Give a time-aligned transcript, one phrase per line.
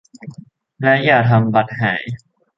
[0.81, 2.03] และอย่าทำบัตรหาย